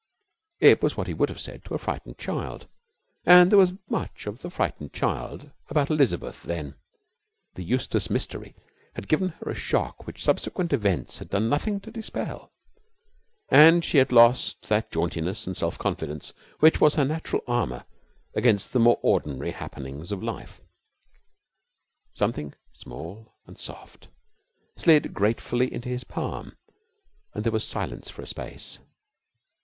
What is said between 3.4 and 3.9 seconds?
there was